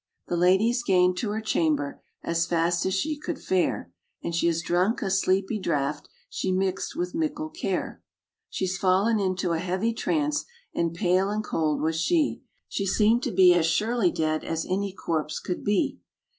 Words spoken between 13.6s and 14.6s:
surely dead